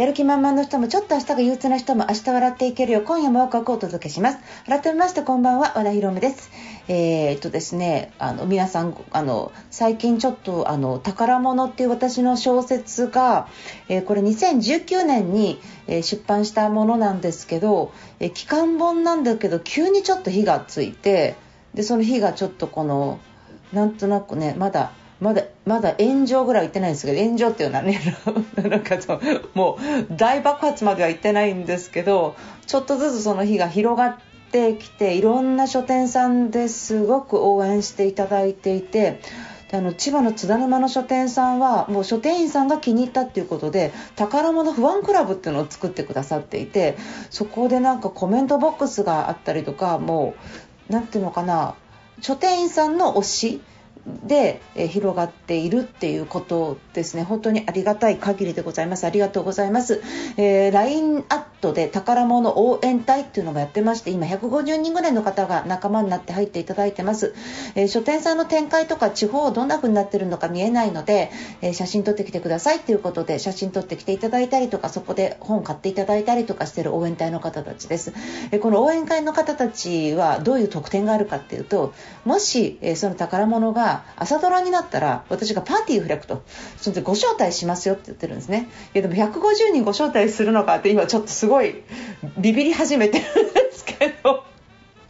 [0.00, 3.00] やる気満々の人もちょっと明日が憂鬱な人も明日笑っていけるよ。
[3.00, 4.38] う今夜もワクワクをお届けします。
[4.64, 6.50] 改めましてこんばんは和田博美です。
[6.88, 13.46] えー、っとですねあの皆さんあの最近ちょっとあの宝物っていう私の小説が、
[13.90, 21.36] えーこれ2019年に、え出版したものなんですけど、えー期間本なんだけど急にちょっと火がついて
[21.74, 23.20] でその火がちょっとこの
[23.74, 28.00] なんとなくねまだまだまだ炎上ぐらいは言ってないんですけど炎上っていうのはね
[28.56, 29.20] なんかそう
[29.54, 29.78] も
[30.10, 32.34] う大爆発までは言ってないんですけど
[32.66, 34.16] ちょっとずつその火が広がっ
[34.50, 39.20] てきていろんな書店さんですごく応援していただいていて。
[39.72, 46.96] あの千葉の津田沼の書店さんはもう書店員さんが気に入ったっていうことで宝物不安クラブっていうのを作ってくださっていて
[47.30, 50.34] そこでなんかコメントボックスがあったりとかも
[50.88, 51.76] うなんていうのかな
[52.20, 53.62] 書店員さんの推し
[54.26, 57.22] で、え広がっているっていうことですね。
[57.22, 59.04] 本当にありがたい限りでございます。
[59.06, 60.02] ありがとうございます、
[60.36, 67.34] えー LINE アットで宝物応援隊っていうのがやってまして今150人ぐらいの方が仲間になって入っていただいてます、
[67.74, 78.12] えー書店さんの展開とか地方どんな風になってるのか見えないので、えー写真撮ってきてくださいっていうことで写真撮ってきていただいたりとかそこで本買っていただいたりとかしてる応援隊の方たちです、
[78.52, 81.92] えーこの応援会の方たちはどういう特典があるかっていうと
[82.24, 86.42] もし、えーその宝物が朝ドラになったら私がパーティーを開くと。
[86.76, 88.68] それでご招待しますよって言ってるんですね。
[88.94, 91.82] いやでも150人ご招待するのかって今ちょっとすごい
[92.38, 94.44] ビビり始めてるんですけど。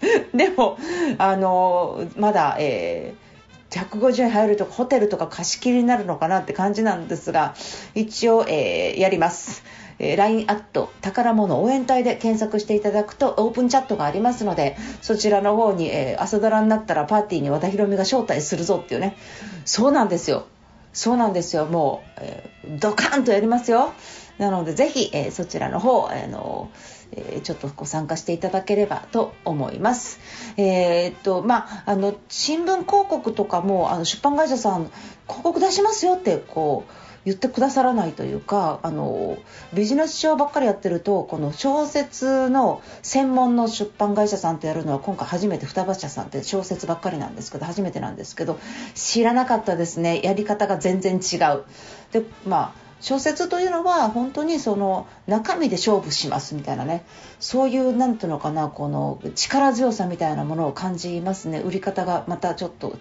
[0.35, 0.79] でも
[1.19, 3.31] あのまだ、えー
[3.71, 7.55] 150円入るとホテルとか貸し切りになるのかなって感じなんですが
[7.95, 9.63] 一応、えーやります。
[10.01, 19.17] えー LINE アット宝物応援隊で検索していただくとオープンチャットがありますのでそちらの方に、えー朝ドラになったらパーティーに和田博美が招待するぞっていうね。
[19.65, 20.47] そうなんですよ。
[20.93, 21.67] そうなんですよ。
[21.67, 23.93] もう、えードカーンとやりますよ。
[24.39, 26.71] なのでぜひ、えーそちらの方あの
[27.13, 30.21] えちょっとご参加していただければと思います。
[30.57, 34.91] えーっとまあ、あの新聞広告とかもあの出版会社さん
[35.27, 39.39] 広告出しますよってこう言ってくださらないというかあの
[39.75, 48.59] ビジネス書ばっかりやってるとこの小説の専門の出版会社さんとやるのは今回初めて双葉社さんって小説ばっかりなんですけど初めてなんですけど
[48.95, 51.65] 知らなかったですねやり方が全然違う。
[52.13, 57.05] でまあ小説というのは本当にその中身で勝負しますみたいなね。
[57.39, 61.61] そういうなんていうのかなこの力強さみたいなものを感じますね。
[61.61, 62.97] 売り方がまたちょっと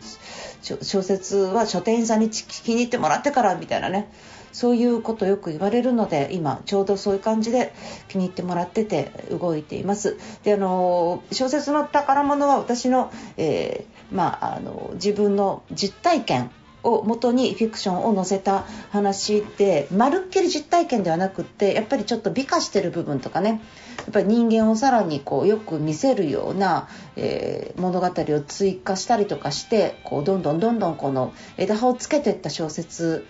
[0.61, 4.09] 小説は書店員さんに気に入ってもらってからみたいなね。
[4.51, 7.73] そういうことよく言われるので今ちょうどそういう感じで
[8.07, 10.17] 気に入ってもらってて動いています。
[10.43, 16.51] であの小説の宝物は私の,、えーまあ、あの自分の実体験
[16.83, 23.61] を元にフィクションを載せた話でまるっきり実体験ではなくってやっぱりちょっと美化してる部分とかね。
[23.99, 33.25] やっぱり人間をさらにこうよく見せるような、えー物語を追加したりとかしてこうどんどんどんどんこの枝葉をつけていった小説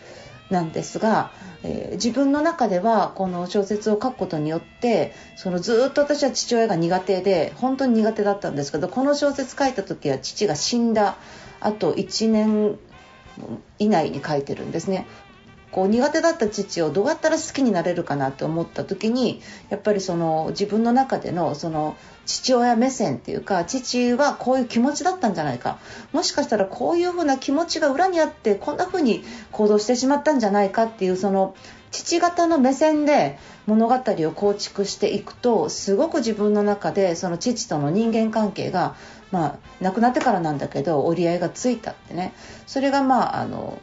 [0.49, 1.31] なんですが、
[1.63, 11.17] えー自分の中ではこの小説を書くことによってそのずっと私は父親が苦手で本当に苦手だったんですけどこの小説書いた時は父が死んだ
[11.59, 12.79] あと1年
[13.77, 15.07] 以内に書いてるんですね。
[15.71, 21.95] こう苦手だった父をどうやったら好きになれるかなと思った時にやっぱりその自分の中でのその
[22.25, 25.79] 父親目線っていうか父はこういう気持ちだったんじゃないか
[26.11, 31.55] もしかしたらこういうふうな気持ちが裏にあってこんなふうに行動してしまったんじゃないかっていうその
[31.91, 38.95] 父方の目線で物語を構築していくとすごく自分の中でその父との人間関係が、
[39.31, 42.33] まあ、亡くなってからなんだけど折り合いがついたってね。
[42.65, 43.79] それがまああの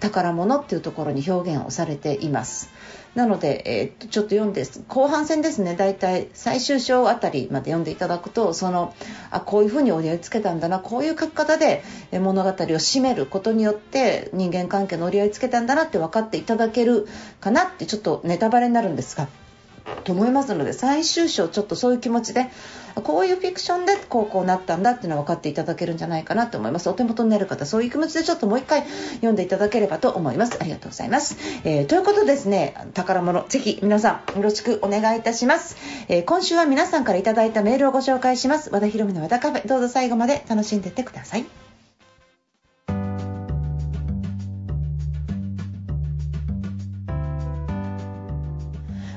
[0.00, 2.70] 宝物っていうところに表現をされています。
[3.14, 5.74] なので、えーっとちょっと読んで後半戦ですね。
[5.74, 8.94] 大体最終章あたりまで読んでいただくとその
[9.30, 11.82] あこういうふうに折り合いつけたんだなこういう書き方で
[12.12, 17.06] 物語を締めることによって人間関係の折り合いつけたんだなって分かっていただける
[17.40, 19.28] かなってちょっとネタバレになるんですが。
[20.04, 22.46] と思いますので最終章ちょっとそういう気持ちで
[23.02, 26.88] こういうフィクションでこうこうなったんだっていうのは分かっていただけるんじゃないかなと思います。
[26.88, 28.84] お手元になる方そういう気持ちでちょっともう一回
[29.16, 30.56] 読んでいただければと思います。
[30.60, 35.76] ありがとうございます、えーということでですね宝物ぜひ皆さんよろしくお願いいたします、
[36.08, 38.70] えー今週は皆さんからいただいたメールをご紹介します。
[38.70, 39.66] 和田博美の和田カフェ。
[39.66, 41.65] どうぞ最後まで楽しんでいってください。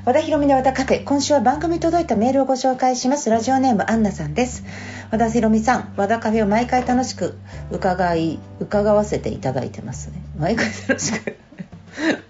[0.06, 1.04] 和田博美の和田カフェ。
[1.04, 3.28] 今週は番組に届いたメールをご紹介します。
[3.28, 4.64] ラジオネームアンナさんです。
[5.10, 7.36] 和田博美さん和田カフェを毎回楽しく
[7.70, 10.22] 伺い伺わせていただいてますね。
[10.38, 11.36] 毎回楽しく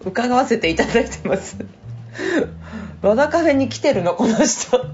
[0.05, 1.59] 伺わせていただいてます。
[3.03, 4.85] 和田カフェに来てるのこの人。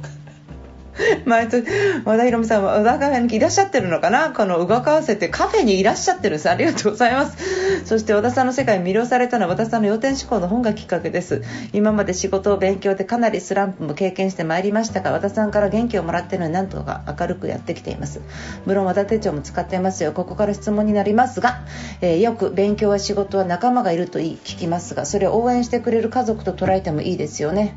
[1.27, 1.65] 毎年
[2.05, 4.31] 和田博美さんは和田カフェにいらっしゃってるのかな？
[4.31, 6.37] この動かわせてカフェにいらっしゃってるん。
[6.37, 7.85] ですありがとうございます。
[7.85, 11.43] そして和田さんの世界に魅了されたのは和田さんの要点思考の本がきっかけです。
[11.73, 18.21] 今まで仕事を勉強でかなりスランプも経験してまいりましたが和田さんから元気をもらっているのになんとか明るくやってきています。
[18.67, 20.13] 無論和田手帳も使っていますよ。
[20.13, 21.61] ここから質問になりますが、
[22.01, 27.77] えー、よく勉強は仕事は仲間がいると聞きますがそれを応援してくれる家族と捉えてもいいですよね。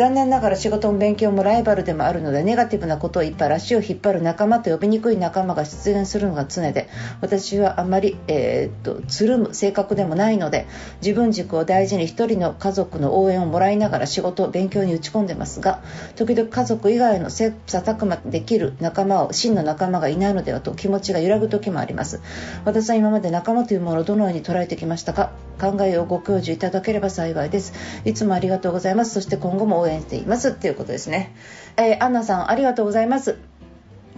[0.00, 6.88] 残念ながら仕事も勉強もライバルでもあるのでネガティブなことをいっぱい足を引っ張る仲間と呼びにくい仲間が出現するのが常で
[7.20, 10.66] 私はあまり、えー、っとつるむ性格でもないので
[11.02, 15.82] 自分軸を大事に1人の家族の応援をもらいながら仕事勉強に打ち込んでますが
[16.16, 22.22] 時々家族以外の切磋琢磨できる仲間を真の仲間がいないのではと気持ちが揺らぐ時もあります。
[22.64, 25.30] 私は今まで仲間というものをどのように捉えてきましたか？
[25.60, 27.74] 考えをご教授いただければ幸いです。
[28.06, 29.12] いつもありがとうございます。
[29.12, 31.34] そして今後も援していますっていうことですね、
[31.76, 33.38] えー、アンナさんありがとうございます。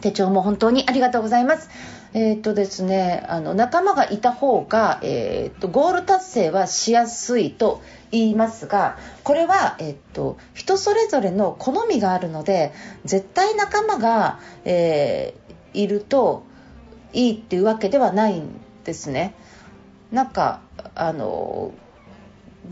[0.00, 1.70] 手帳も本当にありがとうございます。
[2.14, 7.80] えーとですね、あの仲間がいた方が、えーと、ゴール達成はしやすいと
[8.10, 12.74] 言いますがこれは、えーと、人それぞれの好みがあるので
[13.06, 16.44] 絶対仲間が、えー、いると
[17.14, 19.34] いいっていうわけではないんですね。
[20.10, 20.60] なんか
[20.94, 21.72] あの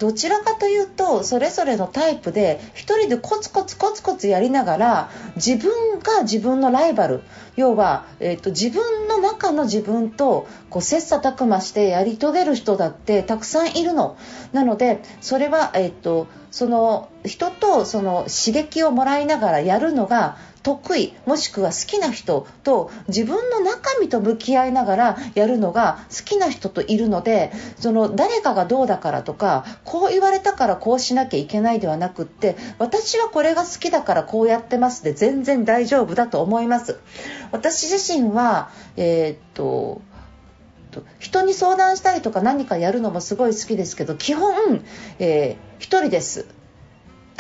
[0.00, 7.22] どちらかというとそれぞれのタイプで1人でコツコツコツコツやりながら自分が自分のライバル
[7.56, 14.16] 要は、えーと、自分の中の自分とこう切磋琢磨してやり遂げる人だってたくさんいるの。
[14.52, 36.98] なのでそれは、えーとその人とその刺激をもらいながらやるのが得意もしくは好きな人と自分の中身と向き合いながらやるのが好きな人といるのでその誰かがどうだからとかこう言われたからこうしなきゃいけないではなくって私はこれが好きだからこうやってますで全然大丈夫だと思います。
[37.52, 40.02] 私自身はえー、っと
[41.18, 44.84] 人に相談したりとか何かやるのもすごい好きですけど基本、
[45.18, 46.59] えー、1人です。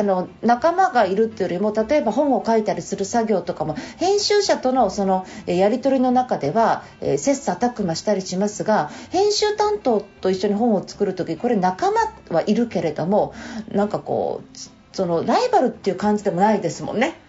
[0.00, 13.34] あの仲間がいるっていうよりも例えば本を書いたりする作業とかも編集者とのそのやり取りの中では、えー、切磋琢磨したりしますが編集担当と一緒に本を作る時これ仲間はいるけれども
[13.68, 17.20] なんかこうそのライバルっていう感じでもないですもんね。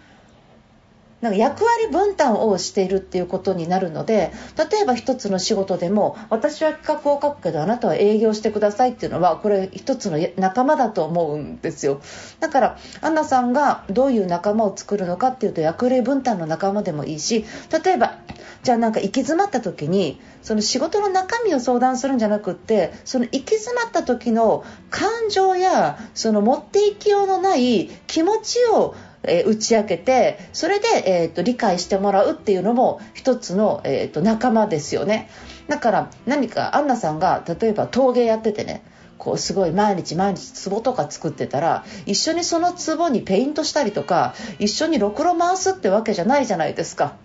[1.21, 12.01] なんか役割分担をしているっていうことになるので例えば一つの仕事でも私は企画を書くけどあなたは営業してくださいっていうのはこれ一つの仲間だと思うんですよ。
[12.39, 17.45] だからアンナさんがどういう仲間を作るのかっていうと役割分担の仲間でもいいし
[17.83, 18.17] 例えば
[18.63, 35.29] じゃあなんか行き詰まった時にその仕事の中身を相談するんじゃなくってその行き詰まった時の感情やその持っていきようのない気持ちをえー、打ち明けてそれで、えーと、理解してもらうっていうのも一つの、えーと、仲間ですよね
[35.67, 38.83] だから何かアンナさんが例えば陶芸やっててね
[39.17, 47.15] こうすごい毎日毎日壺とか作ってたら一緒にその壺にペイントしたりとか一緒にろくろ回すってわけじゃないじゃないですか。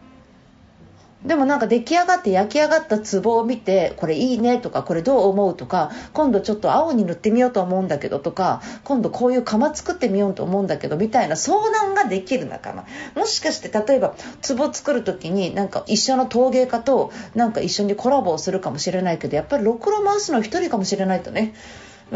[1.27, 12.87] でもなんか出来上がって焼き上がった壺を見てこれいいねとかこれどう思うとか今度ちょっと青に塗ってみようと思うんだけどとか今度こういう釜作ってみようと思うんだけどみたいな相談ができる仲間。
[13.17, 14.15] もしかして例えば
[14.47, 21.55] 壺作る時になんか一緒の陶芸家となんか一緒にコラボをするかもしれないけどやっぱりろくろ回すの1人かもしれないとね。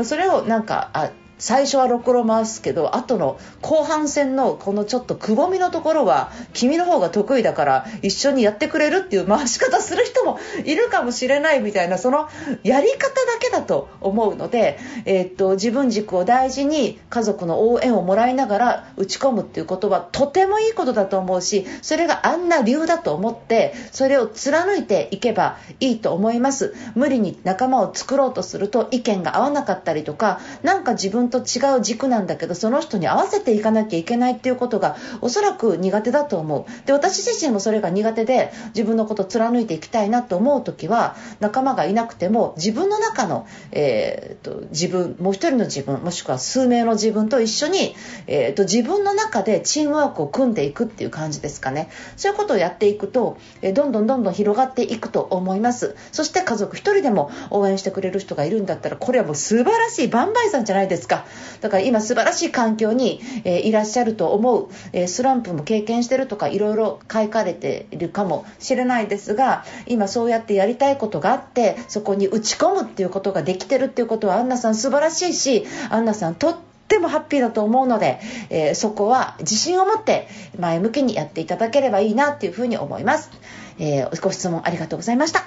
[0.05, 12.29] それをなんかあ最初はろくろ回すけど後の後半戦のこのちょっとくぼみのところは君の方が得意だから一緒にやってくれるっていう回し方する人もいるかもしれないみたいなその
[12.63, 26.75] やり方だけだと思うので、えー、っと自分軸を大事に家族の応援をもらいながら打ち込むっていうことはとてもいいことだと思うしそれがあんな理由だと思ってそれを貫いていけばいいと思います。
[26.95, 36.87] 無理に仲間を作ろうとすると意見が合わなかったりとか何か自分分と違う軸なんだけどその人に合わせていかなきゃいけないっていうことがおそらく苦手だと思う。
[36.87, 47.95] で私自身もそれが苦手で自分のことを貫いていきたいなと思う時は仲間がいなくても自分の中の、えーと、自分もう一人の自分もしくは数名の自分と一緒に、
[48.27, 51.89] えーと、自分の中でチームワークを組んでいくっていう感じですかね。
[52.17, 55.97] そういうことをやっていくと、え、どんどんどんどん広がっていくと思います。
[56.13, 61.20] そして家族一人でも応援してくれる人がいるんだったらこれはもう素晴らしい万倍さんじゃないですか。
[61.61, 76.57] だから今素晴らしい環境に、えー、いらっしゃると思う、えー、スランプも経験してるとかいろいろ書かれているかもしれないですが今そうやってやりたいことがあってそこに打ち込むっていうことができてるっていうことはアンナさん素晴らしいしアンナさんとっ
[76.89, 83.31] てもハッピーだと思うので、えー、そこは自信を持って前向きにやっていただければいいなっていうふうに思います、
[83.79, 85.45] えー、ご質問ありがとうございました。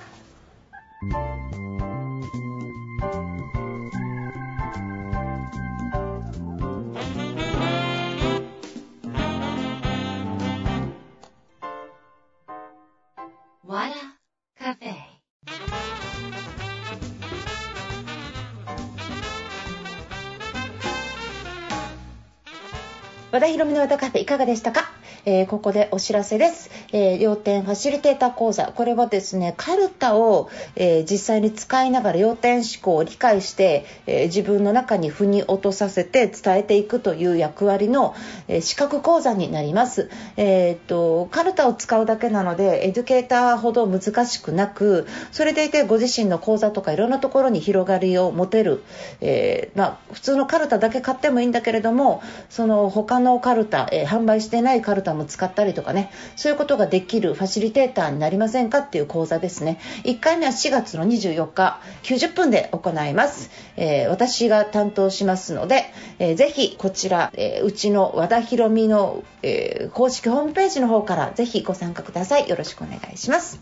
[23.34, 24.92] 和田博美の和田カフェいかがでしたか？
[25.26, 28.68] えー、ここでお知らせです、えー、要点ファシリテーター講座。
[28.68, 38.16] これはですねカルタを、えー、実際に使いながら要点思考を理解して、え自分の中に腑に落とさせて伝えていくという役割の、
[38.48, 48.84] え資格講座になります、え、っとカルタを使うだけなのでエデュケーターほど難しくなくそれでいてご自身の講座とかいろんなところに広がりを持てる、
[49.22, 59.80] えまあ、普通のカルタだけ買ってもいいんだけれどもその他のカルタ、え販売してないカルタも使ったりとかねそういうことがができるファシリテーターになりませんかっていう講座ですね。
[60.04, 65.86] 1回目は4月の24日90分で行います、えー、私が担当しますので、
[66.20, 72.50] えー、ぜひこちら、えー、うちの和田博美の、えー、公式ホームページの方からぜひご参加ください。
[72.50, 73.60] よろしくお願いします。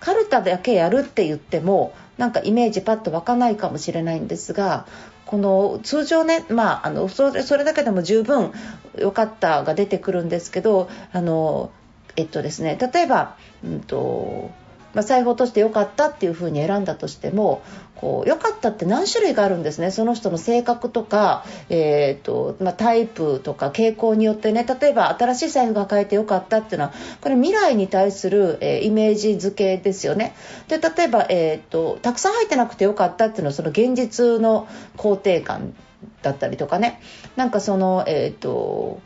[0.00, 4.86] カルタだけやるって言ってもなんかイメージパッと湧かないかもしれないんですが
[5.26, 8.52] この通常ね、まあ、あのそれそれだけでも十分
[8.96, 11.70] 良かったが出てくるんですけどあの、
[12.18, 14.50] えっとですね、例えば、うんと
[14.92, 17.62] まあ、財布落としてよかったっていう風に選んだとしても
[17.94, 19.92] こう良かったって何種類があるんですね。
[19.92, 24.66] その人の性格とか、えーとまあ、タイプとか傾向によってね。
[24.80, 30.34] 例えば新しい財布が買えてよかったっていうのはこれ未来に対する、えー、イメージ付けですよね。
[30.66, 35.74] で例えば、えーと、たくさん入ってなくてよかったっていうのはその現実の肯定感
[36.22, 37.00] だったりとかね。
[37.36, 39.00] なんかそのえっ、と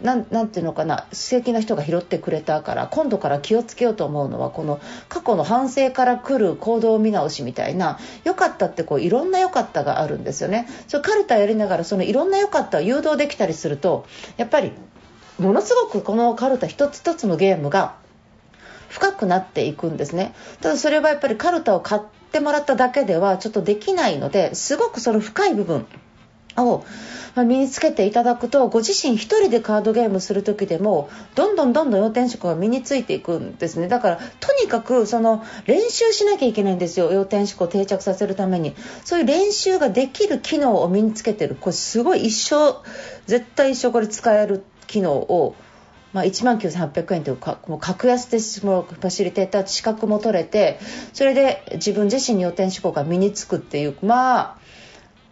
[0.00, 10.68] なんなんていうのかな素敵な人が拾ってくれたから今度から気をつけようと思うのはこの過去の反省から来る行動見直しみたいな良かったってこういろんな良かったがあるんですよね。
[10.86, 14.72] そカルタやりながらそのいろんな良かったを誘導できたりするとやっぱり
[15.38, 17.94] ものすごくこのカルタ一つ一つのゲームが
[18.88, 20.34] 深くなっていくんですね。
[20.60, 25.86] ただそれはやっぱりカルタを買ってもらっただけではちょっとできないのですごくその深い部分
[26.64, 26.84] を
[27.44, 33.88] 身につけていただくとご自身1人でカードゲームする時でもどんどんどんどん要点思考が身についていくんですね。
[33.88, 37.12] だからとにかくその練習しなきゃいけないんですよ。
[37.12, 38.74] 要点思考を定着させるために。
[39.04, 41.56] そういう練習ができる機能を身につけてる。
[41.56, 42.80] これすごい一生
[43.26, 45.54] 絶対一生これ使える機能を
[46.12, 50.78] まあ、1万9800円というかもう格安でもファシリテーター資格も取れて
[51.12, 53.96] それで自分自身に予定思考が身につくっていう。
[54.00, 54.56] まあ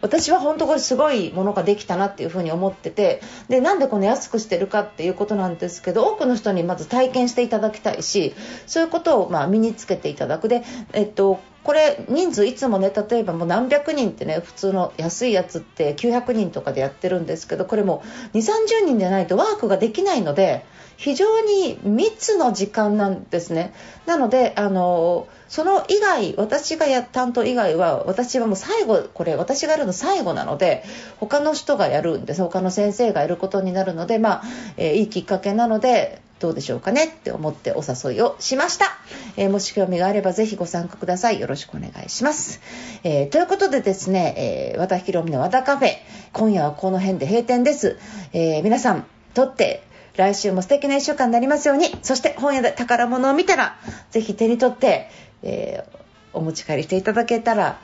[0.05, 8.35] 私は本当これすごいものができたなっていうふうに思っててでなんでこの安くしてるかっていうことなんですけど多くの人にまず体験していただきたいし
[8.67, 10.47] そういうことをまあ身につけていただく。
[10.47, 20.65] で、えっと、これ人数いつもね例えばもう何百人ってね普通の安いやつって900人とかでやってるんですけどこれも2 3 0人でないとワークができないので
[20.97, 23.73] 非常に密の時間なんですね。
[24.05, 30.83] なのであのその以外私がや担当以外は私はもう最後これ私がやるの最後なので
[31.19, 32.41] 他の人がやるんです。
[32.41, 34.43] 他の先生がやることになるのでまあ、
[34.77, 38.97] えー、いいきっかけなのでどうでしょうかねって思ってお誘いをしました、
[39.37, 41.39] えー、もし興味があればぜひご参加ください。
[41.39, 42.61] よろしくお願いします、
[43.03, 45.89] えー、ということでですね、えー、和田博美の和田カフェ。
[46.33, 47.97] 今夜はこの辺で閉店です、
[48.33, 49.83] え皆さんとって
[50.17, 51.95] 来週も素敵な1週間になりますように。
[52.01, 53.77] そして本屋で宝物を見たら
[54.11, 55.09] ぜひ手に取って、
[55.43, 55.97] えー、
[56.33, 57.79] お持ち帰りしていただけたら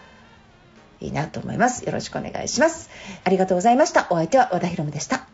[1.00, 1.84] いいなと思います。
[1.86, 2.90] よろしくお願いします。
[3.24, 4.08] ありがとうございました。
[4.10, 5.26] お相手は和田博美でした。